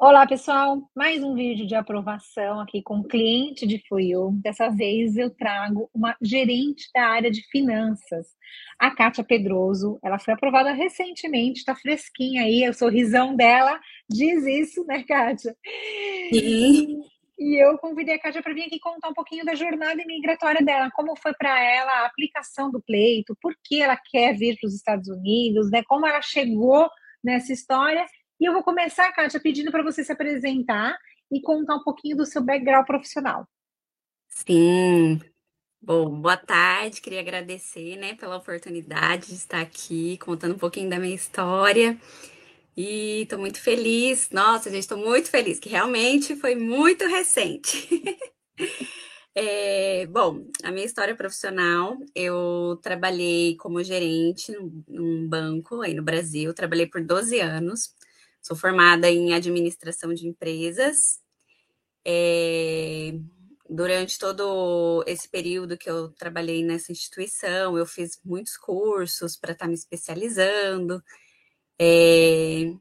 Olá, 0.00 0.24
pessoal! 0.28 0.88
Mais 0.94 1.24
um 1.24 1.34
vídeo 1.34 1.66
de 1.66 1.74
aprovação 1.74 2.60
aqui 2.60 2.80
com 2.80 2.98
um 2.98 3.02
cliente 3.02 3.66
de 3.66 3.82
Fuyu. 3.88 4.30
Dessa 4.40 4.68
vez 4.68 5.16
eu 5.16 5.28
trago 5.28 5.90
uma 5.92 6.16
gerente 6.22 6.88
da 6.94 7.02
área 7.02 7.28
de 7.28 7.42
finanças, 7.50 8.28
a 8.78 8.92
Kátia 8.94 9.24
Pedroso. 9.24 9.98
Ela 10.00 10.16
foi 10.20 10.34
aprovada 10.34 10.70
recentemente, 10.70 11.58
está 11.58 11.74
fresquinha 11.74 12.42
aí, 12.42 12.68
o 12.68 12.72
sorrisão 12.72 13.34
dela 13.34 13.76
diz 14.08 14.46
isso, 14.46 14.84
né, 14.86 15.02
Kátia? 15.02 15.56
Sim. 16.32 17.00
E 17.36 17.60
eu 17.60 17.76
convidei 17.78 18.14
a 18.14 18.20
Kátia 18.20 18.40
para 18.40 18.54
vir 18.54 18.66
aqui 18.66 18.78
contar 18.78 19.08
um 19.08 19.14
pouquinho 19.14 19.44
da 19.44 19.56
jornada 19.56 20.00
imigratória 20.00 20.64
dela, 20.64 20.92
como 20.94 21.16
foi 21.16 21.34
para 21.34 21.60
ela 21.60 21.90
a 21.90 22.06
aplicação 22.06 22.70
do 22.70 22.80
pleito, 22.80 23.36
por 23.42 23.52
que 23.64 23.82
ela 23.82 23.98
quer 24.12 24.32
vir 24.36 24.56
para 24.60 24.68
os 24.68 24.76
Estados 24.76 25.08
Unidos, 25.08 25.68
né, 25.72 25.82
como 25.88 26.06
ela 26.06 26.22
chegou 26.22 26.88
nessa 27.24 27.52
história 27.52 28.06
e 28.40 28.44
eu 28.44 28.52
vou 28.52 28.62
começar, 28.62 29.12
Kátia, 29.12 29.40
pedindo 29.40 29.70
para 29.70 29.82
você 29.82 30.04
se 30.04 30.12
apresentar 30.12 30.98
e 31.30 31.40
contar 31.40 31.76
um 31.76 31.82
pouquinho 31.82 32.16
do 32.16 32.26
seu 32.26 32.42
background 32.42 32.86
profissional. 32.86 33.46
Sim. 34.28 35.20
Bom, 35.80 36.20
boa 36.20 36.36
tarde. 36.36 37.00
Queria 37.00 37.20
agradecer, 37.20 37.96
né, 37.96 38.14
pela 38.14 38.36
oportunidade 38.36 39.28
de 39.28 39.34
estar 39.34 39.60
aqui 39.60 40.18
contando 40.18 40.54
um 40.54 40.58
pouquinho 40.58 40.90
da 40.90 40.98
minha 40.98 41.14
história. 41.14 41.98
E 42.76 43.22
estou 43.22 43.38
muito 43.38 43.60
feliz. 43.60 44.30
Nossa, 44.30 44.70
gente, 44.70 44.82
estou 44.82 44.98
muito 44.98 45.30
feliz, 45.30 45.58
que 45.58 45.68
realmente 45.68 46.36
foi 46.36 46.54
muito 46.54 47.06
recente. 47.06 47.88
é, 49.34 50.06
bom, 50.06 50.46
a 50.62 50.70
minha 50.70 50.86
história 50.86 51.14
profissional, 51.14 51.96
eu 52.14 52.78
trabalhei 52.82 53.56
como 53.56 53.82
gerente 53.82 54.52
num, 54.52 54.84
num 54.86 55.28
banco 55.28 55.80
aí 55.80 55.94
no 55.94 56.02
Brasil, 56.02 56.54
trabalhei 56.54 56.86
por 56.86 57.02
12 57.02 57.40
anos. 57.40 57.94
Sou 58.48 58.56
formada 58.56 59.10
em 59.10 59.34
administração 59.34 60.14
de 60.14 60.26
empresas. 60.26 60.96
É, 62.02 63.12
durante 63.68 64.18
todo 64.18 65.04
esse 65.06 65.28
período 65.28 65.76
que 65.76 65.90
eu 65.90 66.08
trabalhei 66.14 66.64
nessa 66.64 66.90
instituição, 66.90 67.76
eu 67.76 67.84
fiz 67.84 68.18
muitos 68.24 68.56
cursos 68.56 69.36
para 69.36 69.52
estar 69.52 69.66
tá 69.66 69.68
me 69.68 69.74
especializando. 69.74 71.02
É, 71.78 72.72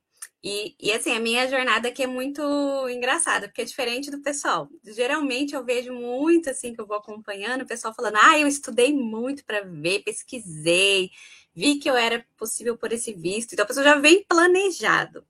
e, 0.41 0.73
e, 0.79 0.93
assim, 0.93 1.11
a 1.11 1.19
minha 1.19 1.45
jornada 1.49 1.89
aqui 1.89 2.03
é 2.03 2.07
muito 2.07 2.41
engraçada, 2.87 3.49
porque 3.49 3.63
é 3.63 3.65
diferente 3.65 4.09
do 4.09 4.21
pessoal. 4.21 4.69
Geralmente 4.85 5.53
eu 5.53 5.65
vejo 5.65 5.91
muito 5.91 6.49
assim 6.49 6.73
que 6.73 6.79
eu 6.79 6.87
vou 6.87 6.95
acompanhando, 6.95 7.63
o 7.63 7.67
pessoal 7.67 7.93
falando: 7.93 8.15
ah, 8.21 8.39
eu 8.39 8.47
estudei 8.47 8.93
muito 8.93 9.43
para 9.43 9.65
ver, 9.65 10.03
pesquisei, 10.03 11.11
vi 11.53 11.77
que 11.77 11.89
eu 11.89 11.95
era 11.97 12.25
possível 12.37 12.77
por 12.77 12.93
esse 12.93 13.11
visto. 13.11 13.52
Então 13.52 13.65
a 13.65 13.67
pessoa 13.67 13.83
já 13.83 13.95
vem 13.95 14.23
planejado. 14.23 15.25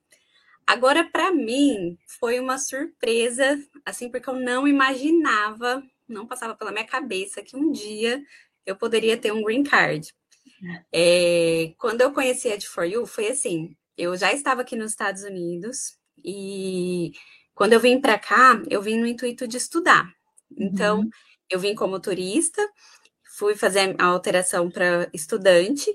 Agora, 0.68 1.10
para 1.10 1.32
mim, 1.32 1.98
foi 2.20 2.42
uma 2.42 2.58
surpresa, 2.58 3.58
assim, 3.86 4.12
porque 4.12 4.30
eu 4.30 4.36
não 4.36 4.68
imaginava, 4.68 5.82
não 6.06 6.28
passava 6.28 6.56
pela 6.56 6.74
minha 6.74 6.86
cabeça 6.86 7.42
que 7.42 7.56
um 7.56 7.72
dia 7.72 8.22
eu 8.66 8.76
poderia 8.76 9.16
ter 9.18 9.32
um 9.32 9.42
green 9.42 9.64
card. 9.64 10.14
É, 10.92 11.74
quando 11.78 12.02
eu 12.02 12.12
conheci 12.12 12.52
a 12.52 12.58
de 12.58 12.68
For 12.68 12.84
You, 12.84 13.06
foi 13.06 13.30
assim: 13.30 13.78
eu 13.98 14.18
já 14.18 14.34
estava 14.34 14.62
aqui 14.62 14.76
nos 14.76 14.92
Estados 14.92 15.24
Unidos 15.24 15.98
e 16.24 17.14
quando 17.56 17.74
eu 17.74 17.80
vim 17.80 18.02
para 18.02 18.20
cá, 18.20 18.62
eu 18.70 18.82
vim 18.82 18.98
no 19.00 19.08
intuito 19.08 19.48
de 19.48 19.56
estudar. 19.56 20.12
Então, 20.52 21.00
uhum. 21.00 21.10
eu 21.50 21.60
vim 21.60 21.76
como 21.76 22.00
turista, 22.00 22.62
fui 23.38 23.56
fazer 23.56 23.96
a 23.98 24.06
alteração 24.06 24.70
para 24.70 25.10
estudante 25.14 25.90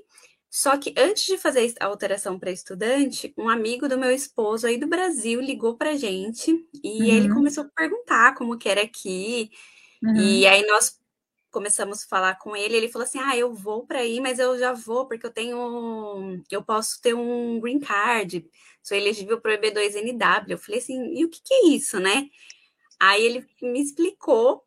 só 0.55 0.77
que 0.77 0.93
antes 0.99 1.25
de 1.25 1.39
fazer 1.39 1.73
a 1.81 1.87
alteração 1.87 2.39
para 2.39 2.51
estudante, 2.51 3.33
um 3.39 3.49
amigo 3.49 3.89
do 3.89 3.97
meu 3.97 4.11
esposo 4.11 4.67
aí 4.67 4.77
do 4.77 4.87
Brasil 4.87 5.41
ligou 5.41 5.79
para 5.79 5.97
gente 5.97 6.53
e 6.85 7.01
uhum. 7.01 7.09
ele 7.09 7.29
começou 7.33 7.65
a 7.65 7.69
perguntar 7.75 8.35
como 8.35 8.59
que 8.59 8.69
era 8.69 8.83
aqui. 8.83 9.51
Uhum. 10.03 10.15
E 10.15 10.47
aí 10.47 10.67
nós 10.67 11.01
começamos 11.51 12.05
a 12.05 12.07
falar 12.07 12.35
com 12.39 12.55
ele, 12.55 12.77
ele 12.77 12.91
falou 12.91 13.07
assim: 13.07 13.19
"Ah, 13.19 13.35
eu 13.35 13.55
vou 13.55 13.87
para 13.87 14.01
aí, 14.01 14.21
mas 14.21 14.39
eu 14.39 14.59
já 14.59 14.75
vou 14.75 15.09
porque 15.09 15.25
eu 15.25 15.33
tenho 15.33 16.43
eu 16.51 16.63
posso 16.63 17.01
ter 17.01 17.15
um 17.15 17.59
green 17.59 17.81
card, 17.81 18.47
sou 18.83 18.95
elegível 18.95 19.41
para 19.41 19.53
o 19.53 19.55
EB2NW". 19.55 20.51
Eu 20.51 20.59
falei 20.59 20.81
assim: 20.81 21.15
"E 21.15 21.25
o 21.25 21.31
que 21.31 21.41
que 21.43 21.55
é 21.55 21.67
isso, 21.69 21.99
né?" 21.99 22.29
Aí 23.01 23.25
ele 23.25 23.47
me 23.63 23.81
explicou 23.81 24.63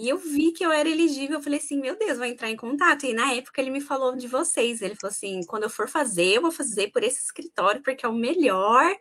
e 0.00 0.08
eu 0.08 0.16
vi 0.16 0.50
que 0.52 0.64
eu 0.64 0.72
era 0.72 0.88
elegível, 0.88 1.36
eu 1.36 1.42
falei 1.42 1.58
assim, 1.58 1.78
meu 1.78 1.94
Deus, 1.94 2.16
vou 2.16 2.26
entrar 2.26 2.50
em 2.50 2.56
contato. 2.56 3.04
E 3.04 3.12
na 3.12 3.34
época 3.34 3.60
ele 3.60 3.70
me 3.70 3.82
falou 3.82 4.16
de 4.16 4.26
vocês. 4.26 4.80
Ele 4.80 4.94
falou 4.94 5.10
assim: 5.10 5.42
quando 5.46 5.64
eu 5.64 5.70
for 5.70 5.86
fazer, 5.86 6.36
eu 6.36 6.42
vou 6.42 6.50
fazer 6.50 6.90
por 6.90 7.04
esse 7.04 7.22
escritório, 7.22 7.82
porque 7.82 8.06
é 8.06 8.08
o 8.08 8.14
melhor. 8.14 8.96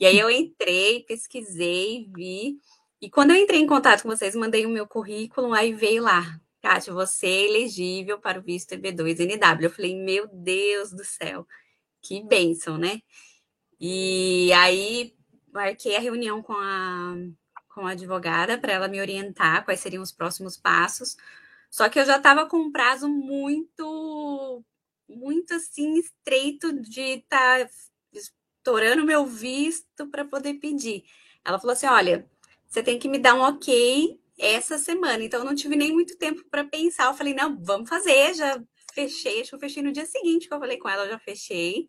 E 0.00 0.06
aí 0.06 0.18
eu 0.18 0.30
entrei, 0.30 1.04
pesquisei, 1.04 2.08
vi. 2.14 2.58
E 3.00 3.10
quando 3.10 3.30
eu 3.32 3.36
entrei 3.36 3.60
em 3.60 3.66
contato 3.66 4.02
com 4.02 4.08
vocês, 4.08 4.34
mandei 4.34 4.64
o 4.64 4.70
meu 4.70 4.86
currículo, 4.86 5.52
aí 5.52 5.74
veio 5.74 6.02
lá, 6.02 6.40
Kátia, 6.62 6.94
você 6.94 7.26
é 7.26 7.44
elegível 7.48 8.18
para 8.18 8.38
o 8.38 8.42
visto 8.42 8.74
EB2NW. 8.74 9.62
Eu 9.62 9.70
falei, 9.70 9.94
meu 9.96 10.26
Deus 10.32 10.90
do 10.92 11.04
céu, 11.04 11.46
que 12.00 12.22
bênção, 12.22 12.78
né? 12.78 13.02
E 13.80 14.50
aí 14.54 15.14
marquei 15.52 15.96
a 15.96 16.00
reunião 16.00 16.42
com 16.42 16.54
a 16.54 17.14
com 17.78 17.86
a 17.86 17.92
advogada 17.92 18.58
para 18.58 18.72
ela 18.72 18.88
me 18.88 19.00
orientar 19.00 19.64
quais 19.64 19.78
seriam 19.78 20.02
os 20.02 20.10
próximos 20.10 20.56
passos. 20.56 21.16
Só 21.70 21.88
que 21.88 22.00
eu 22.00 22.04
já 22.04 22.16
estava 22.16 22.44
com 22.44 22.56
um 22.56 22.72
prazo 22.72 23.08
muito, 23.08 24.64
muito 25.08 25.54
assim, 25.54 25.94
estreito 25.94 26.72
de 26.72 27.00
estar 27.00 27.64
tá 27.64 27.70
estourando 28.12 29.04
meu 29.04 29.24
visto 29.24 30.08
para 30.08 30.24
poder 30.24 30.54
pedir. 30.54 31.04
Ela 31.44 31.60
falou 31.60 31.72
assim: 31.72 31.86
olha, 31.86 32.28
você 32.66 32.82
tem 32.82 32.98
que 32.98 33.08
me 33.08 33.18
dar 33.18 33.34
um 33.34 33.42
ok 33.42 34.20
essa 34.36 34.76
semana. 34.76 35.22
Então, 35.22 35.40
eu 35.40 35.46
não 35.46 35.54
tive 35.54 35.76
nem 35.76 35.92
muito 35.92 36.18
tempo 36.18 36.44
para 36.50 36.64
pensar. 36.64 37.06
Eu 37.06 37.14
falei: 37.14 37.32
não, 37.32 37.56
vamos 37.62 37.88
fazer. 37.88 38.34
Já 38.34 38.60
fechei. 38.92 39.42
Acho 39.42 39.50
que 39.50 39.54
eu 39.54 39.60
fechei 39.60 39.84
no 39.84 39.92
dia 39.92 40.06
seguinte 40.06 40.48
que 40.48 40.54
eu 40.54 40.58
falei 40.58 40.78
com 40.78 40.88
ela, 40.88 41.04
eu 41.04 41.10
já 41.10 41.18
fechei. 41.20 41.88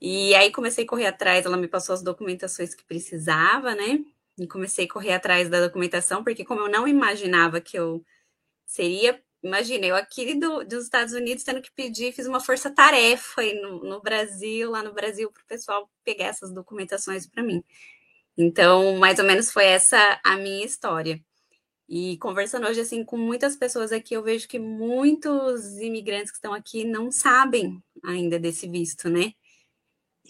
E 0.00 0.32
aí 0.36 0.52
comecei 0.52 0.84
a 0.84 0.86
correr 0.86 1.06
atrás, 1.06 1.44
ela 1.44 1.56
me 1.56 1.66
passou 1.66 1.92
as 1.92 2.02
documentações 2.02 2.72
que 2.72 2.84
precisava, 2.84 3.74
né? 3.74 4.04
Comecei 4.46 4.86
a 4.86 4.88
correr 4.88 5.12
atrás 5.14 5.48
da 5.48 5.60
documentação, 5.60 6.24
porque 6.24 6.44
como 6.44 6.62
eu 6.62 6.70
não 6.70 6.86
imaginava 6.88 7.60
que 7.60 7.78
eu 7.78 8.04
seria, 8.66 9.22
imagina, 9.42 9.86
eu 9.86 9.96
aqui 9.96 10.34
do, 10.34 10.64
dos 10.64 10.84
Estados 10.84 11.12
Unidos 11.12 11.44
tendo 11.44 11.60
que 11.62 11.70
pedir, 11.72 12.12
fiz 12.12 12.26
uma 12.26 12.40
força-tarefa 12.40 13.40
aí 13.40 13.60
no, 13.60 13.82
no, 13.84 14.00
Brasil, 14.00 14.70
lá 14.70 14.82
no 14.82 14.92
Brasil, 14.94 15.30
para 15.30 15.42
o 15.42 15.46
pessoal 15.46 15.90
pegar 16.04 16.26
essas 16.26 16.52
documentações 16.52 17.26
para 17.26 17.42
mim. 17.42 17.62
Então, 18.36 18.96
mais 18.96 19.18
ou 19.18 19.24
menos 19.24 19.52
foi 19.52 19.64
essa 19.64 20.20
a 20.24 20.36
minha 20.36 20.64
história. 20.64 21.20
E 21.88 22.16
conversando 22.18 22.66
hoje 22.66 22.80
assim 22.80 23.04
com 23.04 23.18
muitas 23.18 23.56
pessoas 23.56 23.92
aqui, 23.92 24.14
eu 24.14 24.22
vejo 24.22 24.48
que 24.48 24.58
muitos 24.58 25.78
imigrantes 25.78 26.30
que 26.30 26.38
estão 26.38 26.54
aqui 26.54 26.84
não 26.84 27.10
sabem 27.10 27.82
ainda 28.02 28.38
desse 28.38 28.68
visto, 28.68 29.10
né? 29.10 29.34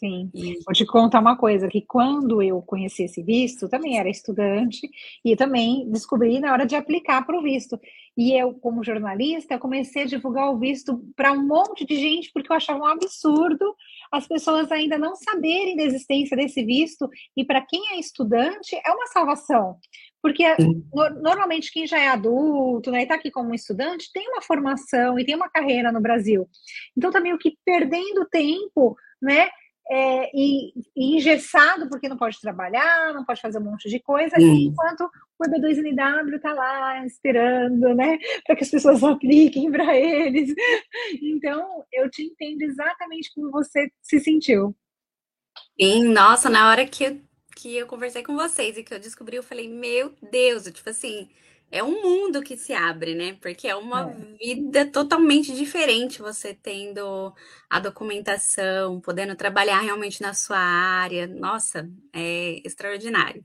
Sim. 0.02 0.28
E... 0.34 0.54
Vou 0.64 0.74
te 0.74 0.84
contar 0.84 1.20
uma 1.20 1.36
coisa, 1.36 1.68
que 1.68 1.80
quando 1.80 2.42
eu 2.42 2.60
conheci 2.60 3.04
esse 3.04 3.22
visto, 3.22 3.68
também 3.68 4.00
era 4.00 4.08
estudante, 4.08 4.90
e 5.24 5.36
também 5.36 5.88
descobri 5.92 6.40
na 6.40 6.52
hora 6.52 6.66
de 6.66 6.74
aplicar 6.74 7.24
para 7.24 7.38
o 7.38 7.42
visto. 7.42 7.78
E 8.16 8.32
eu, 8.32 8.52
como 8.54 8.82
jornalista, 8.82 9.60
comecei 9.60 10.02
a 10.02 10.06
divulgar 10.06 10.50
o 10.50 10.58
visto 10.58 11.00
para 11.14 11.30
um 11.30 11.46
monte 11.46 11.86
de 11.86 11.94
gente, 11.94 12.32
porque 12.32 12.50
eu 12.50 12.56
achava 12.56 12.80
um 12.80 12.86
absurdo 12.86 13.76
as 14.12 14.26
pessoas 14.26 14.70
ainda 14.70 14.98
não 14.98 15.16
saberem 15.16 15.74
da 15.74 15.84
existência 15.84 16.36
desse 16.36 16.62
visto, 16.62 17.08
e 17.34 17.44
para 17.44 17.62
quem 17.62 17.94
é 17.94 17.98
estudante, 17.98 18.78
é 18.84 18.90
uma 18.90 19.06
salvação. 19.06 19.78
Porque 20.20 20.44
no, 20.92 21.10
normalmente 21.22 21.72
quem 21.72 21.86
já 21.86 21.98
é 21.98 22.08
adulto, 22.08 22.90
né, 22.90 23.00
e 23.00 23.02
está 23.04 23.14
aqui 23.14 23.30
como 23.30 23.54
estudante, 23.54 24.10
tem 24.12 24.28
uma 24.28 24.42
formação 24.42 25.18
e 25.18 25.24
tem 25.24 25.34
uma 25.34 25.48
carreira 25.48 25.90
no 25.90 26.00
Brasil. 26.00 26.46
Então, 26.94 27.10
também 27.10 27.32
o 27.32 27.38
que 27.38 27.56
perdendo 27.64 28.26
tempo, 28.30 28.94
né, 29.20 29.48
é, 29.90 30.30
e, 30.34 30.72
e, 30.96 31.16
engessado 31.16 31.88
porque 31.88 32.08
não 32.08 32.16
pode 32.16 32.40
trabalhar, 32.40 33.12
não 33.12 33.24
pode 33.24 33.40
fazer 33.40 33.58
um 33.58 33.64
monte 33.64 33.88
de 33.88 34.00
coisa, 34.00 34.36
enquanto 34.38 35.10
o 35.38 35.44
EB2NW 35.44 36.36
está 36.36 36.52
lá 36.52 37.04
esperando, 37.04 37.94
né, 37.94 38.18
para 38.46 38.56
que 38.56 38.64
as 38.64 38.70
pessoas 38.70 39.02
apliquem 39.04 39.70
para 39.70 39.96
eles. 39.96 40.54
Então, 41.20 41.84
eu 41.92 42.08
te 42.10 42.22
entendo 42.22 42.62
exatamente 42.62 43.32
como 43.34 43.50
você 43.50 43.90
se 44.00 44.20
sentiu. 44.20 44.74
Sim, 45.80 46.04
nossa, 46.04 46.48
na 46.48 46.70
hora 46.70 46.86
que 46.86 47.04
eu, 47.04 47.20
que 47.56 47.76
eu 47.76 47.86
conversei 47.86 48.22
com 48.22 48.34
vocês 48.34 48.76
e 48.76 48.82
que 48.82 48.94
eu 48.94 49.00
descobri, 49.00 49.36
eu 49.36 49.42
falei, 49.42 49.68
meu 49.68 50.14
Deus, 50.30 50.64
tipo 50.64 50.88
assim, 50.88 51.28
é 51.72 51.82
um 51.82 52.02
mundo 52.02 52.42
que 52.42 52.54
se 52.54 52.74
abre, 52.74 53.14
né? 53.14 53.36
Porque 53.40 53.66
é 53.66 53.74
uma 53.74 54.10
é. 54.10 54.14
vida 54.38 54.84
totalmente 54.84 55.54
diferente 55.54 56.20
você 56.20 56.52
tendo 56.52 57.32
a 57.68 57.80
documentação, 57.80 59.00
podendo 59.00 59.34
trabalhar 59.34 59.80
realmente 59.80 60.20
na 60.20 60.34
sua 60.34 60.58
área. 60.58 61.26
Nossa, 61.26 61.90
é 62.14 62.60
extraordinário. 62.62 63.42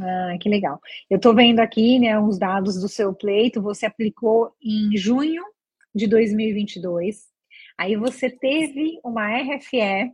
Ah, 0.00 0.36
que 0.40 0.48
legal. 0.48 0.80
Eu 1.10 1.16
estou 1.16 1.34
vendo 1.34 1.58
aqui, 1.58 1.98
né, 1.98 2.18
os 2.18 2.38
dados 2.38 2.80
do 2.80 2.88
seu 2.88 3.12
pleito. 3.12 3.60
Você 3.60 3.84
aplicou 3.84 4.54
em 4.62 4.96
junho 4.96 5.42
de 5.92 6.06
2022. 6.06 7.24
Aí 7.76 7.96
você 7.96 8.30
teve 8.30 9.00
uma 9.04 9.26
RFE. 9.38 10.12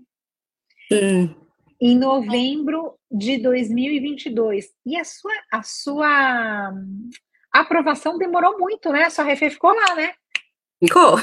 Sim. 0.88 1.34
em 1.80 1.98
novembro 1.98 2.94
de 3.10 3.38
2022. 3.38 4.68
E 4.84 4.96
a 4.96 5.04
sua, 5.04 5.32
a 5.50 5.62
sua 5.62 6.72
aprovação 7.52 8.18
demorou 8.18 8.58
muito, 8.58 8.90
né? 8.90 9.04
A 9.04 9.10
sua 9.10 9.24
refe 9.24 9.50
ficou 9.50 9.74
lá, 9.74 9.94
né? 9.94 10.14
Ficou. 10.82 11.16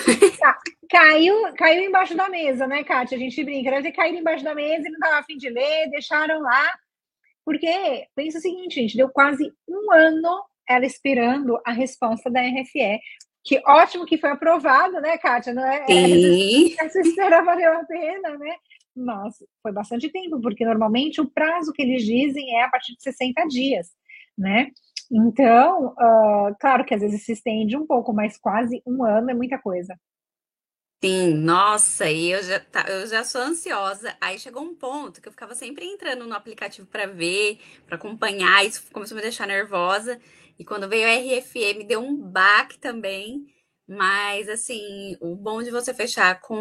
Caiu, 0.89 1.53
caiu 1.55 1.83
embaixo 1.83 2.15
da 2.15 2.29
mesa, 2.29 2.65
né, 2.65 2.83
Kátia? 2.83 3.15
A 3.15 3.19
gente 3.19 3.43
brinca, 3.43 3.69
deve 3.69 3.83
ter 3.83 3.91
caído 3.91 4.17
embaixo 4.17 4.43
da 4.43 4.55
mesa 4.55 4.87
e 4.87 4.91
não 4.91 4.93
estava 4.93 5.19
afim 5.19 5.37
de 5.37 5.49
ler, 5.49 5.89
deixaram 5.89 6.41
lá. 6.41 6.73
Porque, 7.45 8.07
pensa 8.15 8.37
o 8.37 8.41
seguinte, 8.41 8.75
gente, 8.75 8.97
deu 8.97 9.09
quase 9.09 9.51
um 9.67 9.91
ano 9.91 10.43
ela 10.67 10.85
esperando 10.85 11.59
a 11.65 11.71
resposta 11.71 12.29
da 12.29 12.41
RFE. 12.41 12.99
Que 13.43 13.61
ótimo 13.65 14.05
que 14.05 14.17
foi 14.17 14.29
aprovado, 14.29 15.01
né, 15.01 15.17
Kátia? 15.17 15.53
Não 15.53 15.65
é? 15.65 15.85
Sim. 15.87 16.75
Essa 16.79 16.99
espera 17.01 17.41
valeu 17.41 17.73
a 17.73 17.83
pena, 17.83 18.37
né? 18.37 18.55
Mas 18.95 19.35
foi 19.61 19.71
bastante 19.71 20.09
tempo, 20.09 20.39
porque 20.41 20.65
normalmente 20.65 21.21
o 21.21 21.29
prazo 21.29 21.73
que 21.73 21.81
eles 21.81 22.03
dizem 22.03 22.55
é 22.57 22.63
a 22.63 22.69
partir 22.69 22.95
de 22.95 23.01
60 23.01 23.45
dias, 23.47 23.89
né? 24.37 24.71
Então, 25.11 25.87
uh, 25.97 26.55
claro 26.59 26.85
que 26.85 26.93
às 26.93 27.01
vezes 27.01 27.23
se 27.25 27.31
estende 27.33 27.75
um 27.77 27.85
pouco, 27.85 28.13
mas 28.13 28.37
quase 28.37 28.81
um 28.85 29.03
ano 29.03 29.31
é 29.31 29.33
muita 29.33 29.57
coisa. 29.59 29.95
Sim, 31.01 31.33
nossa, 31.35 32.09
e 32.11 32.29
eu 32.29 32.43
já, 32.43 32.59
tá, 32.59 32.85
eu 32.89 33.07
já 33.07 33.23
sou 33.23 33.39
ansiosa. 33.41 34.15
Aí 34.19 34.37
chegou 34.37 34.61
um 34.61 34.75
ponto 34.75 35.21
que 35.21 35.27
eu 35.29 35.31
ficava 35.31 35.55
sempre 35.55 35.85
entrando 35.85 36.27
no 36.27 36.35
aplicativo 36.35 36.85
para 36.87 37.05
ver, 37.05 37.57
para 37.85 37.95
acompanhar, 37.95 38.65
isso 38.65 38.83
começou 38.91 39.15
a 39.15 39.17
me 39.17 39.21
deixar 39.21 39.47
nervosa. 39.47 40.19
E 40.57 40.65
quando 40.65 40.89
veio 40.89 41.07
a 41.07 41.11
RFE, 41.11 41.73
me 41.73 41.85
deu 41.85 42.01
um 42.01 42.17
baque 42.17 42.77
também. 42.77 43.45
Mas, 43.87 44.49
assim, 44.49 45.15
o 45.21 45.35
bom 45.35 45.63
de 45.63 45.71
você 45.71 45.93
fechar 45.93 46.41
com 46.41 46.55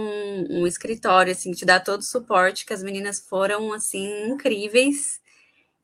um 0.49 0.67
escritório, 0.67 1.33
assim, 1.33 1.51
te 1.53 1.67
dar 1.67 1.81
todo 1.81 2.01
o 2.01 2.05
suporte, 2.05 2.65
que 2.65 2.73
as 2.73 2.83
meninas 2.83 3.19
foram, 3.29 3.73
assim, 3.73 4.29
incríveis 4.29 5.21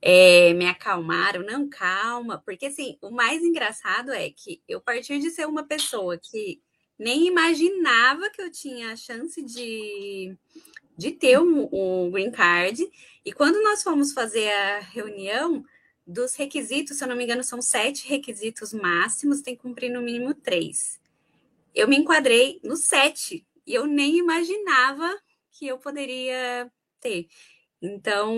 é, 0.06 0.52
me 0.52 0.66
acalmaram, 0.66 1.42
não, 1.42 1.66
calma, 1.66 2.36
porque 2.44 2.66
assim, 2.66 2.98
o 3.00 3.10
mais 3.10 3.42
engraçado 3.42 4.12
é 4.12 4.28
que 4.28 4.62
eu 4.68 4.78
partir 4.78 5.18
de 5.18 5.30
ser 5.30 5.46
uma 5.46 5.64
pessoa 5.64 6.18
que 6.18 6.60
nem 6.98 7.26
imaginava 7.26 8.28
que 8.28 8.42
eu 8.42 8.50
tinha 8.50 8.92
a 8.92 8.96
chance 8.96 9.42
de, 9.42 10.36
de 10.94 11.10
ter 11.10 11.40
um, 11.40 11.70
um 11.72 12.10
green 12.10 12.30
card, 12.30 12.86
e 13.24 13.32
quando 13.32 13.62
nós 13.62 13.82
fomos 13.82 14.12
fazer 14.12 14.52
a 14.52 14.80
reunião, 14.80 15.64
dos 16.06 16.34
requisitos, 16.34 16.98
se 16.98 17.04
eu 17.04 17.08
não 17.08 17.16
me 17.16 17.24
engano, 17.24 17.42
são 17.42 17.62
sete 17.62 18.06
requisitos 18.06 18.74
máximos, 18.74 19.40
tem 19.40 19.56
que 19.56 19.62
cumprir 19.62 19.90
no 19.90 20.02
mínimo 20.02 20.34
três. 20.34 21.00
Eu 21.74 21.88
me 21.88 21.96
enquadrei 21.96 22.60
no 22.62 22.76
sete, 22.76 23.46
e 23.66 23.72
eu 23.72 23.86
nem 23.86 24.18
imaginava 24.18 25.10
que 25.50 25.66
eu 25.66 25.78
poderia 25.78 26.70
ter. 27.00 27.26
Então, 27.86 28.34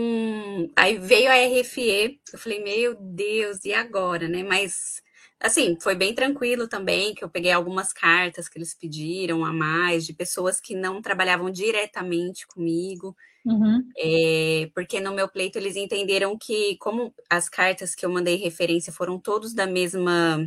aí 0.75 0.99
veio 0.99 1.31
a 1.31 1.61
RFE, 1.61 2.21
eu 2.33 2.39
falei, 2.39 2.61
meu 2.65 2.97
Deus, 3.01 3.65
e 3.65 3.73
agora, 3.73 4.27
né? 4.27 4.43
Mas, 4.43 5.01
assim, 5.39 5.79
foi 5.81 5.95
bem 5.95 6.13
tranquilo 6.13 6.67
também, 6.67 7.15
que 7.15 7.23
eu 7.23 7.31
peguei 7.31 7.53
algumas 7.53 7.93
cartas 7.93 8.49
que 8.49 8.59
eles 8.59 8.75
pediram 8.75 9.45
a 9.45 9.53
mais, 9.53 10.05
de 10.05 10.13
pessoas 10.13 10.61
que 10.61 10.75
não 10.75 11.01
trabalhavam 11.01 11.49
diretamente 11.49 12.45
comigo, 12.49 13.17
uhum. 13.45 13.89
é, 13.97 14.69
porque 14.75 14.99
no 14.99 15.15
meu 15.15 15.29
pleito 15.29 15.59
eles 15.59 15.77
entenderam 15.77 16.37
que, 16.37 16.77
como 16.79 17.15
as 17.31 17.49
cartas 17.49 17.95
que 17.95 18.05
eu 18.05 18.11
mandei 18.11 18.35
referência 18.35 18.93
foram 18.93 19.17
todos 19.17 19.55
da 19.55 19.65
mesma 19.65 20.45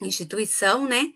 instituição, 0.00 0.88
né? 0.88 1.12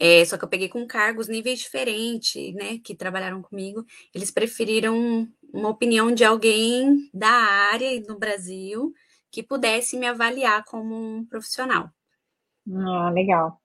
É, 0.00 0.24
só 0.24 0.38
que 0.38 0.44
eu 0.44 0.48
peguei 0.48 0.68
com 0.68 0.86
cargos, 0.86 1.26
níveis 1.26 1.58
diferentes, 1.58 2.54
né, 2.54 2.78
que 2.84 2.94
trabalharam 2.94 3.42
comigo. 3.42 3.84
Eles 4.14 4.30
preferiram 4.30 5.28
uma 5.52 5.68
opinião 5.68 6.12
de 6.12 6.24
alguém 6.24 7.10
da 7.12 7.30
área 7.72 7.92
e 7.92 8.00
no 8.00 8.18
Brasil 8.18 8.92
que 9.30 9.42
pudesse 9.42 9.96
me 9.96 10.06
avaliar 10.06 10.64
como 10.64 10.94
um 10.94 11.24
profissional. 11.24 11.90
Ah, 12.70 13.10
legal. 13.10 13.60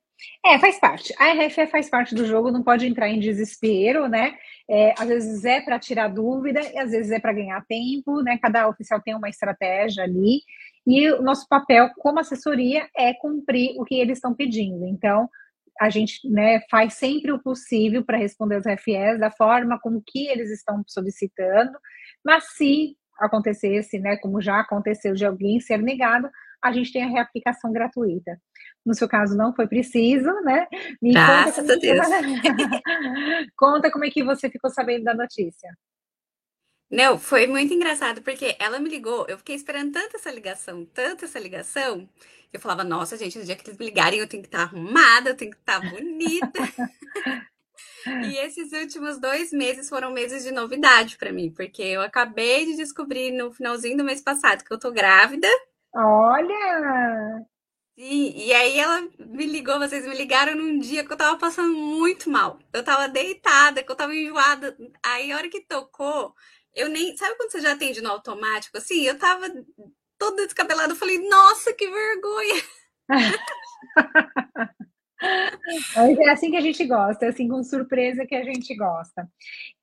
É, 0.46 0.58
faz 0.60 0.80
parte. 0.80 1.14
A 1.18 1.34
RFE 1.34 1.68
faz 1.68 1.90
parte 1.90 2.16
do 2.16 2.26
jogo, 2.26 2.52
não 2.52 2.64
pode 2.64 2.86
entrar 2.86 3.10
em 3.10 3.20
desespero, 3.20 4.08
né? 4.08 4.38
É, 4.70 4.94
às 4.98 5.08
vezes 5.08 5.44
é 5.44 5.62
para 5.62 5.80
tirar 5.80 6.08
dúvida, 6.08 6.62
e 6.62 6.78
às 6.78 6.92
vezes 6.92 7.12
é 7.12 7.20
para 7.20 7.34
ganhar 7.34 7.66
tempo, 7.66 8.22
né? 8.22 8.38
Cada 8.42 8.68
oficial 8.68 9.02
tem 9.02 9.16
uma 9.16 9.30
estratégia 9.30 10.04
ali, 10.04 10.42
e 10.86 11.10
o 11.12 11.22
nosso 11.22 11.48
papel 11.48 11.90
como 11.98 12.20
assessoria 12.20 12.88
é 12.96 13.14
cumprir 13.14 13.74
o 13.78 13.84
que 13.86 13.96
eles 13.96 14.18
estão 14.18 14.34
pedindo. 14.34 14.86
Então, 14.86 15.30
a 15.80 15.90
gente 15.90 16.28
né, 16.30 16.62
faz 16.70 16.94
sempre 16.94 17.32
o 17.32 17.42
possível 17.42 18.04
para 18.04 18.18
responder 18.18 18.56
as 18.56 18.66
RFEs 18.66 19.20
da 19.20 19.32
forma 19.32 19.80
como 19.80 20.04
que 20.06 20.28
eles 20.28 20.52
estão 20.52 20.84
solicitando, 20.88 21.72
mas 22.24 22.56
se 22.56 22.96
acontecesse, 23.20 24.00
né, 24.00 24.18
como 24.18 24.42
já 24.42 24.60
aconteceu 24.60 25.14
de 25.14 25.26
alguém 25.26 25.60
ser 25.60 25.78
negado, 25.78 26.30
a 26.64 26.72
gente 26.72 26.94
tem 26.94 27.04
a 27.04 27.08
reaplicação 27.08 27.72
gratuita. 27.72 28.40
No 28.86 28.94
seu 28.94 29.08
caso, 29.08 29.36
não 29.36 29.54
foi 29.54 29.68
preciso, 29.68 30.30
né? 30.44 30.66
Me 31.02 31.12
Graças 31.12 31.56
conta 31.56 31.74
a 31.74 31.78
Deus. 31.78 32.08
conta 33.58 33.92
como 33.92 34.06
é 34.06 34.10
que 34.10 34.24
você 34.24 34.50
ficou 34.50 34.70
sabendo 34.70 35.04
da 35.04 35.14
notícia. 35.14 35.70
Não, 36.94 37.18
foi 37.18 37.48
muito 37.48 37.74
engraçado, 37.74 38.22
porque 38.22 38.56
ela 38.60 38.78
me 38.78 38.88
ligou, 38.88 39.26
eu 39.28 39.36
fiquei 39.40 39.56
esperando 39.56 39.92
tanto 39.92 40.16
essa 40.16 40.30
ligação, 40.30 40.86
tanto 40.94 41.26
essa 41.26 41.40
ligação, 41.40 42.08
eu 42.54 42.60
falava, 42.60 42.84
nossa, 42.84 43.18
gente, 43.18 43.40
no 43.40 43.44
dia 43.44 43.56
que 43.56 43.68
eles 43.68 43.80
me 43.80 43.86
ligarem, 43.86 44.20
eu 44.20 44.28
tenho 44.28 44.44
que 44.44 44.48
estar 44.48 44.62
arrumada, 44.62 45.32
eu 45.32 45.36
tenho 45.36 45.50
que 45.50 45.58
estar 45.58 45.80
bonita. 45.80 46.60
e 48.28 48.38
esses 48.38 48.72
últimos 48.74 49.20
dois 49.20 49.52
meses 49.52 49.90
foram 49.90 50.12
meses 50.12 50.44
de 50.44 50.52
novidade 50.52 51.18
para 51.18 51.32
mim, 51.32 51.52
porque 51.52 51.82
eu 51.82 52.02
acabei 52.02 52.64
de 52.68 52.76
descobrir 52.76 53.32
no 53.32 53.52
finalzinho 53.52 53.98
do 53.98 54.04
mês 54.04 54.22
passado 54.22 54.64
que 54.64 54.72
eu 54.72 54.78
tô 54.78 54.92
grávida. 54.92 55.48
Olha! 55.96 57.44
E, 57.98 58.50
e 58.50 58.54
aí 58.54 58.78
ela 58.80 59.02
me 59.20 59.48
ligou, 59.48 59.80
vocês 59.80 60.06
me 60.08 60.16
ligaram 60.16 60.56
num 60.56 60.78
dia 60.78 61.04
que 61.04 61.12
eu 61.12 61.18
tava 61.18 61.40
passando 61.40 61.74
muito 61.76 62.30
mal. 62.30 62.60
Eu 62.72 62.84
tava 62.84 63.08
deitada, 63.08 63.82
que 63.84 63.92
eu 63.92 63.96
tava 63.96 64.16
enjoada. 64.16 64.78
Aí 65.04 65.32
a 65.32 65.38
hora 65.38 65.50
que 65.50 65.62
tocou, 65.62 66.36
eu 66.76 66.90
nem. 66.90 67.16
Sabe 67.18 67.36
quando 67.36 67.52
você 67.52 67.62
já 67.62 67.74
atende 67.74 68.02
no 68.02 68.10
automático? 68.10 68.78
Assim, 68.78 69.04
eu 69.04 69.18
tava 69.18 69.48
toda 70.18 70.46
descabelada. 70.46 70.94
Eu 70.94 70.98
falei, 70.98 71.28
nossa, 71.28 71.74
que 71.74 71.90
vergonha! 71.90 72.64
é 76.20 76.30
assim 76.30 76.52
que 76.52 76.58
a 76.58 76.62
gente 76.62 76.86
gosta, 76.86 77.26
é 77.26 77.30
assim 77.30 77.48
com 77.48 77.64
surpresa 77.64 78.26
que 78.26 78.36
a 78.36 78.44
gente 78.44 78.76
gosta. 78.76 79.30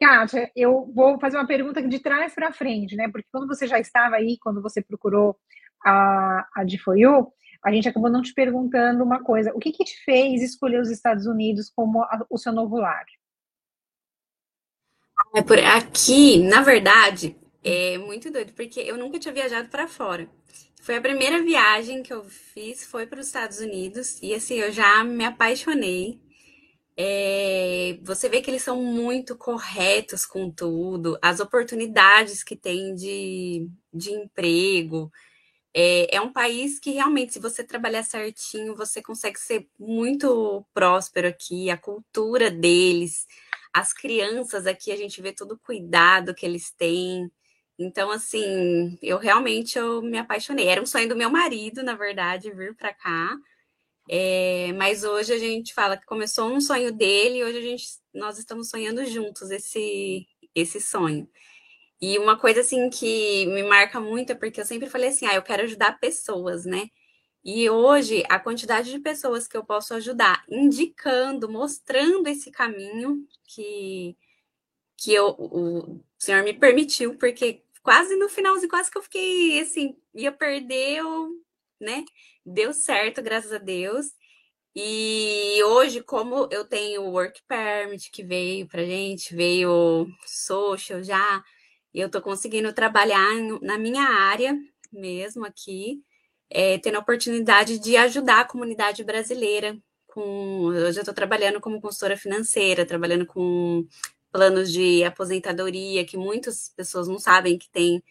Kátia, 0.00 0.50
eu 0.54 0.90
vou 0.94 1.18
fazer 1.18 1.36
uma 1.36 1.46
pergunta 1.46 1.86
de 1.86 1.98
trás 1.98 2.34
para 2.34 2.52
frente, 2.52 2.96
né? 2.96 3.08
Porque 3.10 3.28
quando 3.32 3.46
você 3.46 3.66
já 3.66 3.78
estava 3.78 4.16
aí, 4.16 4.36
quando 4.40 4.62
você 4.62 4.82
procurou 4.82 5.36
a, 5.84 6.46
a 6.56 6.64
de 6.64 6.80
You, 6.96 7.32
a 7.62 7.72
gente 7.72 7.88
acabou 7.88 8.10
não 8.10 8.22
te 8.22 8.32
perguntando 8.34 9.04
uma 9.04 9.22
coisa. 9.22 9.52
O 9.54 9.58
que, 9.58 9.72
que 9.72 9.84
te 9.84 10.02
fez 10.04 10.42
escolher 10.42 10.80
os 10.80 10.90
Estados 10.90 11.26
Unidos 11.26 11.70
como 11.74 12.02
a, 12.02 12.24
o 12.28 12.38
seu 12.38 12.52
novo 12.52 12.76
lar? 12.76 13.04
É 15.34 15.42
por 15.42 15.58
aqui, 15.58 16.38
na 16.38 16.60
verdade, 16.62 17.36
é 17.62 17.96
muito 17.98 18.30
doido, 18.32 18.52
porque 18.52 18.80
eu 18.80 18.96
nunca 18.96 19.18
tinha 19.18 19.32
viajado 19.32 19.68
para 19.68 19.86
fora. 19.86 20.28
Foi 20.82 20.96
a 20.96 21.00
primeira 21.00 21.42
viagem 21.42 22.02
que 22.02 22.12
eu 22.12 22.24
fiz, 22.24 22.84
foi 22.84 23.06
para 23.06 23.20
os 23.20 23.26
Estados 23.26 23.60
Unidos, 23.60 24.18
e 24.22 24.34
assim, 24.34 24.56
eu 24.56 24.72
já 24.72 25.04
me 25.04 25.24
apaixonei. 25.24 26.18
É, 26.96 27.98
você 28.02 28.28
vê 28.28 28.42
que 28.42 28.50
eles 28.50 28.62
são 28.62 28.82
muito 28.82 29.36
corretos 29.36 30.26
com 30.26 30.50
tudo, 30.50 31.18
as 31.22 31.40
oportunidades 31.40 32.42
que 32.42 32.56
tem 32.56 32.94
de, 32.94 33.68
de 33.94 34.10
emprego. 34.12 35.10
É, 35.74 36.16
é 36.16 36.20
um 36.20 36.32
país 36.32 36.80
que 36.80 36.90
realmente, 36.90 37.32
se 37.32 37.38
você 37.38 37.62
trabalhar 37.64 38.02
certinho, 38.02 38.74
você 38.76 39.00
consegue 39.02 39.38
ser 39.38 39.68
muito 39.78 40.66
próspero 40.74 41.28
aqui, 41.28 41.70
a 41.70 41.76
cultura 41.76 42.50
deles, 42.50 43.26
as 43.72 43.92
crianças 43.92 44.66
aqui, 44.66 44.90
a 44.92 44.96
gente 44.96 45.22
vê 45.22 45.32
todo 45.32 45.52
o 45.52 45.58
cuidado 45.58 46.34
que 46.34 46.44
eles 46.44 46.72
têm. 46.72 47.30
Então, 47.78 48.10
assim, 48.10 48.98
eu 49.02 49.18
realmente 49.18 49.78
eu 49.78 50.02
me 50.02 50.18
apaixonei. 50.18 50.66
Era 50.68 50.82
um 50.82 50.86
sonho 50.86 51.08
do 51.08 51.16
meu 51.16 51.30
marido, 51.30 51.82
na 51.82 51.94
verdade, 51.94 52.50
vir 52.52 52.74
para 52.76 52.92
cá. 52.92 53.36
É, 54.08 54.72
mas 54.74 55.04
hoje 55.04 55.32
a 55.32 55.38
gente 55.38 55.72
fala 55.72 55.96
que 55.96 56.04
começou 56.06 56.50
um 56.52 56.60
sonho 56.60 56.92
dele 56.92 57.38
e 57.38 57.44
hoje 57.44 57.58
a 57.58 57.62
gente, 57.62 57.84
nós 58.12 58.38
estamos 58.38 58.68
sonhando 58.68 59.04
juntos 59.06 59.50
esse, 59.50 60.26
esse 60.54 60.80
sonho. 60.80 61.28
E 62.00 62.18
uma 62.18 62.38
coisa 62.38 62.60
assim 62.62 62.88
que 62.90 63.46
me 63.46 63.62
marca 63.62 64.00
muito 64.00 64.32
é 64.32 64.34
porque 64.34 64.60
eu 64.60 64.64
sempre 64.66 64.88
falei 64.88 65.10
assim, 65.10 65.26
ah, 65.26 65.34
eu 65.34 65.42
quero 65.42 65.64
ajudar 65.64 66.00
pessoas, 66.00 66.64
né? 66.64 66.88
E 67.44 67.68
hoje 67.70 68.24
a 68.28 68.38
quantidade 68.38 68.90
de 68.90 68.98
pessoas 69.00 69.48
que 69.48 69.56
eu 69.56 69.64
posso 69.64 69.94
ajudar, 69.94 70.44
indicando, 70.48 71.48
mostrando 71.50 72.28
esse 72.28 72.50
caminho 72.50 73.26
que 73.44 74.16
que 74.96 75.14
eu, 75.14 75.28
o 75.38 76.04
Senhor 76.18 76.44
me 76.44 76.52
permitiu, 76.54 77.16
porque 77.18 77.64
quase 77.82 78.16
no 78.16 78.28
finalzinho, 78.28 78.68
quase 78.68 78.90
que 78.90 78.98
eu 78.98 79.02
fiquei 79.02 79.60
assim, 79.60 79.96
ia 80.14 80.32
perder, 80.32 80.98
eu, 80.98 81.30
né? 81.80 82.04
Deu 82.44 82.72
certo, 82.74 83.22
graças 83.22 83.52
a 83.52 83.58
Deus. 83.58 84.08
E 84.74 85.62
hoje, 85.64 86.02
como 86.02 86.48
eu 86.52 86.64
tenho 86.66 87.02
o 87.02 87.12
work 87.12 87.42
permit 87.48 88.10
que 88.10 88.22
veio 88.24 88.68
pra 88.68 88.84
gente, 88.84 89.34
veio 89.34 90.06
social 90.26 91.02
já, 91.02 91.42
eu 91.94 92.06
estou 92.06 92.20
conseguindo 92.22 92.72
trabalhar 92.72 93.34
na 93.62 93.76
minha 93.76 94.02
área 94.02 94.56
mesmo 94.92 95.44
aqui, 95.44 96.02
é, 96.48 96.78
tendo 96.78 96.96
a 96.96 97.00
oportunidade 97.00 97.78
de 97.78 97.96
ajudar 97.96 98.40
a 98.40 98.44
comunidade 98.44 99.04
brasileira. 99.04 99.78
Com, 100.06 100.66
hoje 100.66 100.98
eu 100.98 101.02
estou 101.02 101.14
trabalhando 101.14 101.60
como 101.60 101.80
consultora 101.80 102.16
financeira, 102.16 102.84
trabalhando 102.84 103.24
com 103.24 103.86
planos 104.32 104.72
de 104.72 105.04
aposentadoria, 105.04 106.04
que 106.04 106.16
muitas 106.16 106.72
pessoas 106.76 107.06
não 107.06 107.18
sabem 107.18 107.56
que 107.56 107.70
tem 107.70 108.02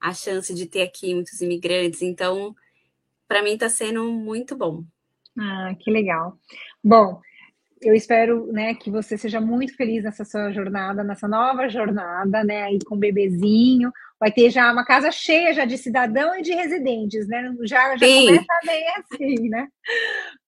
a 0.00 0.14
chance 0.14 0.54
de 0.54 0.66
ter 0.66 0.82
aqui 0.82 1.14
muitos 1.14 1.40
imigrantes. 1.40 2.02
Então, 2.02 2.54
para 3.26 3.42
mim 3.42 3.54
está 3.54 3.68
sendo 3.68 4.04
muito 4.04 4.56
bom. 4.56 4.84
Ah, 5.38 5.74
que 5.78 5.90
legal. 5.90 6.38
Bom, 6.82 7.20
eu 7.82 7.94
espero, 7.94 8.46
né, 8.52 8.74
que 8.74 8.90
você 8.90 9.16
seja 9.16 9.40
muito 9.40 9.74
feliz 9.74 10.04
nessa 10.04 10.24
sua 10.24 10.52
jornada, 10.52 11.02
nessa 11.02 11.26
nova 11.26 11.68
jornada, 11.68 12.44
né, 12.44 12.64
aí 12.64 12.78
com 12.84 12.94
o 12.94 12.98
bebezinho. 12.98 13.90
Vai 14.18 14.30
ter 14.30 14.50
já 14.50 14.70
uma 14.70 14.84
casa 14.84 15.10
cheia 15.10 15.54
já 15.54 15.64
de 15.64 15.78
cidadão 15.78 16.38
e 16.38 16.42
de 16.42 16.52
residentes, 16.52 17.26
né? 17.26 17.54
Já, 17.62 17.96
já 17.96 18.06
começa 18.06 18.44
bem 18.66 18.84
assim, 18.98 19.48
né? 19.48 19.66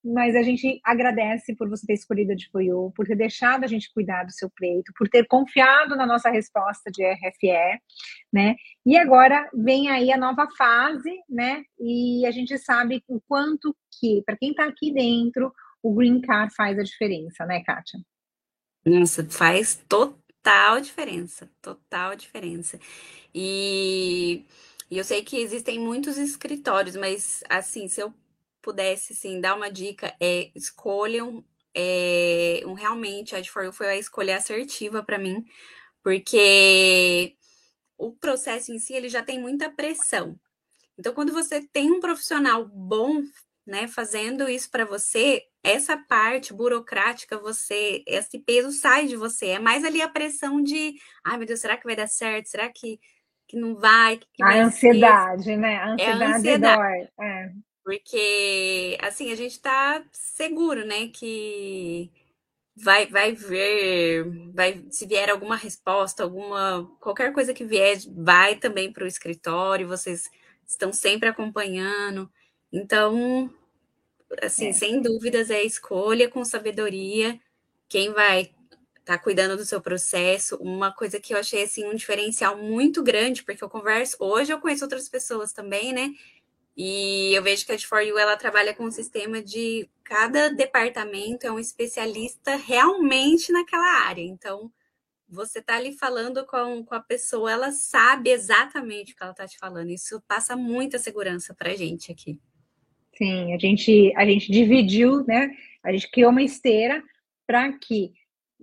Mas 0.05 0.37
a 0.37 0.43
gente 0.43 0.79
agradece 0.85 1.57
por 1.57 1.71
você 1.71 1.87
ter 1.87 1.95
escolhido 1.95 2.33
a 2.33 2.35
de 2.35 2.51
Foiô, 2.51 2.93
por 2.95 3.07
ter 3.07 3.17
deixado 3.17 3.65
a 3.65 3.67
gente 3.67 3.91
cuidar 3.95 4.25
do 4.25 4.33
seu 4.33 4.51
peito, 4.51 4.93
por 4.95 5.09
ter 5.09 5.27
confiado 5.27 5.97
na 5.97 6.05
nossa 6.05 6.29
resposta 6.29 6.91
de 6.91 7.03
RFE, 7.03 7.81
né? 8.31 8.57
E 8.85 8.95
agora 8.99 9.49
vem 9.55 9.89
aí 9.89 10.13
a 10.13 10.19
nova 10.19 10.47
fase, 10.59 11.11
né? 11.27 11.63
E 11.81 12.27
a 12.27 12.31
gente 12.31 12.59
sabe 12.59 13.03
o 13.09 13.23
quanto 13.27 13.75
que, 13.99 14.23
para 14.27 14.37
quem 14.37 14.51
está 14.51 14.67
aqui 14.67 14.93
dentro, 14.93 15.51
o 15.83 15.95
Green 15.95 16.21
Card 16.21 16.55
faz 16.55 16.79
a 16.79 16.83
diferença, 16.83 17.45
né, 17.45 17.63
Kátia? 17.63 18.01
Nossa, 18.85 19.25
faz 19.25 19.77
total 19.89 20.81
diferença, 20.81 21.51
total 21.61 22.17
diferença. 22.17 22.79
E, 23.35 24.45
e 24.91 24.99
eu 24.99 25.05
sei 25.05 25.23
que 25.23 25.37
existem 25.37 25.79
muitos 25.79 26.17
escritórios, 26.19 26.97
mas 26.97 27.43
assim, 27.49 27.89
se 27.89 28.01
eu 28.01 28.15
pudesse 28.61 29.13
assim, 29.13 29.41
dar 29.41 29.57
uma 29.57 29.71
dica, 29.71 30.15
é 30.21 30.51
escolham 30.55 31.45
é, 31.75 32.63
um, 32.67 32.75
realmente, 32.75 33.35
a 33.35 33.41
de 33.41 33.51
For 33.51 33.73
foi 33.73 33.89
a 33.89 33.97
escolha 33.97 34.37
assertiva 34.37 35.03
para 35.03 35.19
mim, 35.19 35.45
porque 36.03 37.37
o 37.97 38.13
processo 38.13 38.73
em 38.73 38.79
si 38.79 38.95
ele 38.95 39.09
já 39.09 39.23
tem 39.23 39.41
muita 39.41 39.71
pressão. 39.71 40.39
Então, 40.99 41.15
quando 41.15 41.33
você 41.33 41.63
tem 41.73 41.91
um 41.91 42.01
profissional 42.01 42.67
bom 42.67 43.23
né, 43.67 43.89
fazendo 43.89 44.49
isso 44.49 44.71
para 44.71 44.85
você, 44.85 45.43
essa 45.63 45.97
parte 45.97 46.53
burocrática, 46.53 47.39
você, 47.39 48.03
esse 48.07 48.39
peso 48.41 48.73
sai 48.73 49.07
de 49.07 49.17
você. 49.17 49.49
É 49.49 49.59
mais 49.59 49.85
ali 49.85 50.03
a 50.03 50.09
pressão 50.09 50.63
de, 50.63 50.95
ai 51.25 51.39
meu 51.39 51.47
Deus, 51.47 51.61
será 51.61 51.77
que 51.77 51.85
vai 51.85 51.95
dar 51.95 52.09
certo? 52.09 52.47
Será 52.49 52.69
que, 52.69 52.99
que 53.47 53.57
não 53.57 53.77
vai? 53.77 54.17
Que 54.17 54.27
que 54.35 54.43
a 54.43 54.47
vai 54.47 54.61
ansiedade, 54.61 55.45
ser? 55.45 55.57
né? 55.57 55.77
A 55.77 55.93
ansiedade, 55.93 56.23
é 56.23 56.27
a 56.27 56.37
ansiedade. 56.37 56.77
dói. 57.17 57.27
É. 57.27 57.53
Porque, 57.85 58.99
assim, 59.01 59.33
a 59.33 59.37
gente 59.37 59.61
tá 59.61 60.05
seguro, 60.13 60.85
né, 60.87 61.09
que 61.09 62.11
vai 62.77 63.07
vai 63.07 63.33
ver, 63.33 64.25
vai 64.55 64.85
se 64.91 65.07
vier 65.07 65.29
alguma 65.31 65.57
resposta, 65.57 66.23
alguma 66.23 66.89
qualquer 67.01 67.33
coisa 67.33 67.53
que 67.53 67.65
vier, 67.65 67.99
vai 68.17 68.57
também 68.57 68.93
para 68.93 69.05
o 69.05 69.07
escritório, 69.07 69.89
vocês 69.89 70.31
estão 70.67 70.93
sempre 70.93 71.29
acompanhando. 71.29 72.31
Então, 72.73 73.53
assim, 74.41 74.69
é. 74.69 74.73
sem 74.73 75.01
dúvidas 75.01 75.51
é 75.51 75.63
escolha 75.63 76.29
com 76.29 76.45
sabedoria 76.45 77.39
quem 77.89 78.11
vai 78.11 78.43
estar 78.43 78.55
tá 79.05 79.19
cuidando 79.19 79.57
do 79.57 79.65
seu 79.65 79.81
processo. 79.81 80.57
Uma 80.57 80.91
coisa 80.93 81.21
que 81.21 81.35
eu 81.35 81.39
achei 81.39 81.63
assim 81.65 81.85
um 81.85 81.95
diferencial 81.95 82.57
muito 82.57 83.03
grande, 83.03 83.43
porque 83.43 83.63
eu 83.63 83.69
converso, 83.69 84.17
hoje 84.19 84.53
eu 84.53 84.61
conheço 84.61 84.85
outras 84.85 85.09
pessoas 85.09 85.53
também, 85.53 85.93
né? 85.93 86.11
E 86.77 87.35
eu 87.35 87.43
vejo 87.43 87.67
que 87.67 87.73
a 87.73 87.77
de 87.77 87.87
For 87.87 88.01
You 88.01 88.19
ela 88.19 88.37
trabalha 88.37 88.75
com 88.75 88.85
um 88.85 88.91
sistema 88.91 89.43
de 89.43 89.91
cada 90.05 90.49
departamento 90.49 91.47
é 91.47 91.53
um 91.53 91.59
especialista 91.59 92.57
realmente 92.57 93.53
naquela 93.53 94.07
área. 94.07 94.23
Então, 94.23 94.73
você 95.29 95.59
está 95.59 95.77
ali 95.77 95.93
falando 95.93 96.47
com, 96.47 96.85
com 96.85 96.95
a 96.95 97.01
pessoa, 97.01 97.53
ela 97.53 97.73
sabe 97.73 98.31
exatamente 98.31 99.13
o 99.13 99.17
que 99.17 99.23
ela 99.23 99.33
está 99.33 99.47
te 99.47 99.59
falando. 99.59 99.91
Isso 99.91 100.21
passa 100.27 100.57
muita 100.57 100.99
segurança 100.99 101.55
para 101.55 101.73
a 101.73 101.77
gente 101.77 102.11
aqui. 102.11 102.41
Sim, 103.17 103.53
a 103.55 103.59
gente, 103.59 104.13
a 104.17 104.25
gente 104.25 104.51
dividiu, 104.51 105.25
né? 105.25 105.51
A 105.85 105.93
gente 105.93 106.11
criou 106.11 106.31
uma 106.31 106.43
esteira 106.43 107.03
para 107.47 107.73
que 107.73 108.13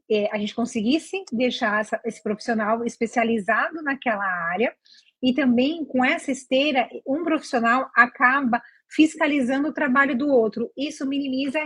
é, 0.10 0.27
a 0.32 0.39
gente 0.39 0.56
conseguisse 0.56 1.24
deixar 1.32 1.82
essa, 1.82 2.01
esse 2.03 2.22
profissional 2.22 2.84
especializado 2.84 3.82
naquela 3.84 4.25
área 4.51 4.74
e 5.22 5.34
também 5.34 5.86
com 5.86 6.03
essa 6.03 6.32
esteira, 6.32 6.89
um 7.06 7.24
profissional 7.24 7.89
acaba 7.96 8.62
fiscalizando 8.89 9.68
o 9.68 9.74
trabalho 9.74 10.18
do 10.18 10.27
outro. 10.27 10.72
Isso 10.75 11.06
minimiza 11.06 11.60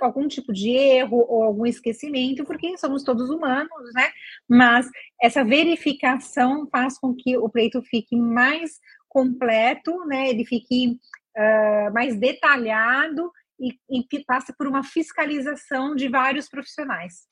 algum 0.00 0.26
tipo 0.26 0.52
de 0.52 0.70
erro 0.70 1.18
ou 1.28 1.42
algum 1.42 1.66
esquecimento, 1.66 2.44
porque 2.44 2.78
somos 2.78 3.02
todos 3.02 3.28
humanos, 3.28 3.92
né? 3.94 4.10
Mas 4.48 4.88
essa 5.20 5.44
verificação 5.44 6.66
faz 6.70 6.98
com 6.98 7.14
que 7.14 7.36
o 7.36 7.48
pleito 7.48 7.82
fique 7.82 8.16
mais 8.16 8.80
completo, 9.08 10.06
né? 10.06 10.30
Ele 10.30 10.46
fique 10.46 10.98
uh, 11.36 11.92
mais 11.92 12.16
detalhado 12.16 13.30
e, 13.58 13.78
e 13.90 14.24
passa 14.24 14.52
por 14.56 14.66
uma 14.66 14.82
fiscalização 14.82 15.94
de 15.94 16.08
vários 16.08 16.48
profissionais. 16.48 17.26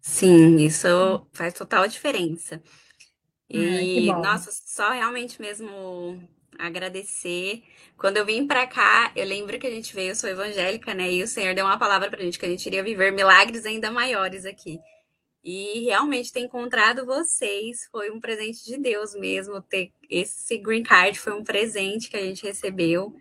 Sim, 0.00 0.56
isso 0.56 1.26
faz 1.32 1.54
total 1.54 1.88
diferença. 1.88 2.62
E, 3.48 4.10
Ai, 4.10 4.20
nossa, 4.20 4.50
só 4.52 4.90
realmente 4.90 5.40
mesmo 5.40 6.20
agradecer. 6.58 7.62
Quando 7.96 8.16
eu 8.16 8.26
vim 8.26 8.46
para 8.46 8.66
cá, 8.66 9.12
eu 9.14 9.24
lembro 9.24 9.58
que 9.58 9.66
a 9.66 9.70
gente 9.70 9.94
veio, 9.94 10.10
eu 10.10 10.14
sou 10.14 10.28
evangélica, 10.28 10.92
né? 10.94 11.10
E 11.12 11.22
o 11.22 11.26
Senhor 11.26 11.54
deu 11.54 11.64
uma 11.64 11.78
palavra 11.78 12.10
pra 12.10 12.22
gente 12.22 12.38
que 12.38 12.46
a 12.46 12.48
gente 12.48 12.66
iria 12.66 12.82
viver 12.82 13.12
milagres 13.12 13.64
ainda 13.64 13.90
maiores 13.90 14.44
aqui. 14.44 14.78
E 15.44 15.84
realmente 15.84 16.32
ter 16.32 16.40
encontrado 16.40 17.04
vocês 17.04 17.86
foi 17.92 18.10
um 18.10 18.18
presente 18.18 18.64
de 18.64 18.78
Deus 18.78 19.14
mesmo. 19.14 19.60
Ter 19.60 19.92
esse 20.08 20.56
green 20.56 20.82
card 20.82 21.18
foi 21.18 21.34
um 21.34 21.44
presente 21.44 22.08
que 22.08 22.16
a 22.16 22.22
gente 22.22 22.46
recebeu. 22.46 23.14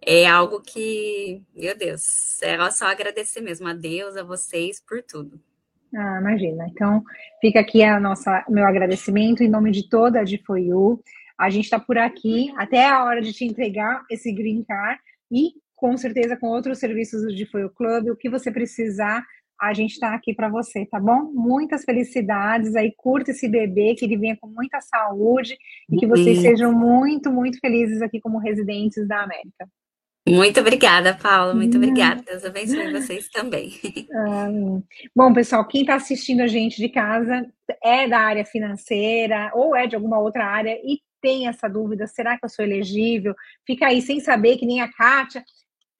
É 0.00 0.26
algo 0.26 0.60
que, 0.60 1.42
meu 1.54 1.76
Deus, 1.76 2.40
é 2.42 2.70
só 2.70 2.86
agradecer 2.86 3.40
mesmo 3.40 3.66
a 3.66 3.74
Deus, 3.74 4.16
a 4.16 4.22
vocês 4.22 4.80
por 4.80 5.02
tudo. 5.02 5.40
Ah, 5.96 6.18
imagina. 6.20 6.66
Então, 6.70 7.02
fica 7.40 7.60
aqui 7.60 7.82
a 7.82 7.98
nossa, 7.98 8.44
meu 8.48 8.66
agradecimento 8.66 9.42
em 9.42 9.48
nome 9.48 9.72
de 9.72 9.88
toda 9.88 10.20
a 10.20 10.24
You. 10.56 11.02
A 11.36 11.50
gente 11.50 11.64
está 11.64 11.80
por 11.80 11.98
aqui 11.98 12.52
até 12.56 12.86
a 12.86 13.02
hora 13.04 13.20
de 13.20 13.32
te 13.32 13.44
entregar 13.44 14.04
esse 14.08 14.30
green 14.32 14.62
card 14.62 15.00
e 15.30 15.54
com 15.74 15.96
certeza 15.96 16.36
com 16.36 16.46
outros 16.46 16.78
serviços 16.78 17.22
do 17.22 17.58
You 17.58 17.70
Club, 17.70 18.08
o 18.08 18.16
que 18.16 18.30
você 18.30 18.50
precisar, 18.50 19.24
a 19.68 19.74
gente 19.74 19.92
está 19.92 20.14
aqui 20.14 20.34
para 20.34 20.48
você, 20.48 20.86
tá 20.86 21.00
bom? 21.00 21.30
Muitas 21.32 21.84
felicidades 21.84 22.74
aí, 22.74 22.92
curta 22.96 23.30
esse 23.30 23.48
bebê, 23.48 23.94
que 23.94 24.04
ele 24.04 24.16
venha 24.16 24.36
com 24.36 24.46
muita 24.46 24.80
saúde 24.80 25.56
e 25.90 25.96
que 25.96 26.06
vocês 26.06 26.40
sejam 26.40 26.72
muito, 26.72 27.30
muito 27.30 27.58
felizes 27.60 28.02
aqui 28.02 28.20
como 28.20 28.38
residentes 28.38 29.06
da 29.06 29.22
América. 29.22 29.68
Muito 30.26 30.58
obrigada, 30.58 31.14
Paula. 31.14 31.54
Muito 31.54 31.76
obrigada. 31.76 32.22
Deus 32.22 32.44
abençoe 32.44 32.92
vocês 32.92 33.28
também. 33.28 33.72
bom, 35.14 35.32
pessoal, 35.34 35.66
quem 35.68 35.82
está 35.82 35.96
assistindo 35.96 36.40
a 36.40 36.46
gente 36.46 36.78
de 36.78 36.88
casa 36.88 37.46
é 37.82 38.08
da 38.08 38.20
área 38.20 38.44
financeira 38.44 39.50
ou 39.54 39.76
é 39.76 39.86
de 39.86 39.94
alguma 39.94 40.18
outra 40.18 40.46
área 40.46 40.78
e 40.82 41.00
tem 41.20 41.46
essa 41.46 41.68
dúvida: 41.68 42.06
será 42.06 42.38
que 42.38 42.44
eu 42.44 42.48
sou 42.48 42.64
elegível? 42.64 43.34
Fica 43.66 43.86
aí 43.86 44.00
sem 44.00 44.18
saber, 44.18 44.56
que 44.56 44.66
nem 44.66 44.80
a 44.80 44.90
Kátia 44.90 45.44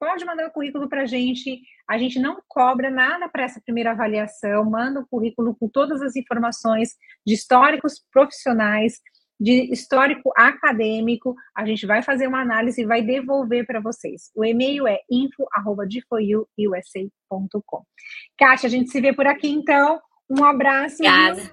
pode 0.05 0.25
mandar 0.25 0.47
o 0.47 0.53
currículo 0.53 0.89
para 0.89 1.03
a 1.03 1.07
gente. 1.07 1.61
A 1.89 1.97
gente 1.97 2.19
não 2.19 2.43
cobra 2.47 2.91
nada 2.91 3.27
para 3.29 3.45
essa 3.45 3.61
primeira 3.61 3.93
avaliação. 3.93 4.65
Manda 4.65 5.01
o 5.01 5.07
currículo 5.07 5.55
com 5.55 5.69
todas 5.69 6.03
as 6.03 6.15
informações 6.15 6.91
de 7.27 7.33
históricos 7.33 8.05
profissionais, 8.13 9.01
de 9.41 9.73
histórico 9.73 10.31
acadêmico. 10.37 11.35
A 11.57 11.65
gente 11.65 11.87
vai 11.87 12.03
fazer 12.03 12.27
uma 12.27 12.43
análise 12.43 12.83
e 12.83 12.87
vai 12.87 13.01
devolver 13.01 13.65
para 13.67 13.81
vocês. 13.81 14.31
O 14.35 14.45
e-mail 14.45 14.87
é 14.87 14.99
info@deforyouusa.com. 15.11 17.83
Kátia, 18.39 18.67
a 18.67 18.71
gente 18.71 18.91
se 18.91 19.01
vê 19.01 19.15
por 19.15 19.27
aqui 19.27 19.49
então. 19.49 19.99
Um 20.31 20.45
abraço. 20.45 20.97
Obrigada. 20.97 21.51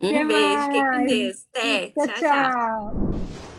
Um 0.00 0.26
beijo. 0.26 0.64
Fique 0.64 0.90
com 0.90 1.04
Deus. 1.04 1.46
Até. 1.54 1.90
tchau. 1.90 2.06
tchau. 2.06 2.16
tchau. 2.16 3.49